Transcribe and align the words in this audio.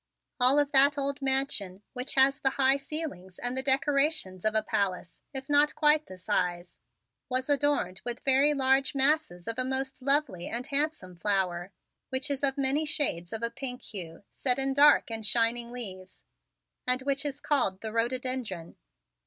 All 0.39 0.57
of 0.57 0.71
that 0.71 0.97
old 0.97 1.21
Mansion, 1.21 1.83
which 1.93 2.15
has 2.15 2.39
the 2.39 2.49
high 2.57 2.77
ceilings 2.77 3.37
and 3.37 3.55
the 3.55 3.61
decorations 3.61 4.43
of 4.43 4.55
a 4.55 4.63
palace, 4.63 5.21
if 5.31 5.47
not 5.47 5.75
quite 5.75 6.07
the 6.07 6.17
size, 6.17 6.79
was 7.29 7.49
adorned 7.49 8.01
with 8.03 8.23
very 8.25 8.55
large 8.55 8.95
masses 8.95 9.47
of 9.47 9.59
a 9.59 9.63
most 9.63 10.01
lovely 10.01 10.47
and 10.47 10.65
handsome 10.65 11.15
flower, 11.19 11.71
which 12.09 12.31
is 12.31 12.43
of 12.43 12.57
many 12.57 12.83
shades 12.83 13.31
of 13.31 13.43
a 13.43 13.51
pink 13.51 13.83
hue 13.83 14.23
set 14.33 14.57
in 14.57 14.73
dark 14.73 15.11
and 15.11 15.23
shining 15.27 15.69
leaves 15.71 16.23
and 16.87 17.03
which 17.03 17.23
is 17.23 17.39
called 17.39 17.81
the 17.81 17.91
rhododendron. 17.93 18.77